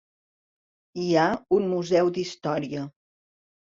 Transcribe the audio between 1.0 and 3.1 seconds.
Hi ha un museu d'història.